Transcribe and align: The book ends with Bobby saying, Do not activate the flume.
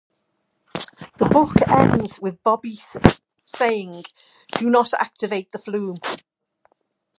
The 1.19 1.25
book 1.25 1.57
ends 1.67 2.19
with 2.19 2.41
Bobby 2.41 2.79
saying, 3.45 4.05
Do 4.57 4.67
not 4.67 4.95
activate 4.95 5.51
the 5.51 5.59
flume. 5.59 5.99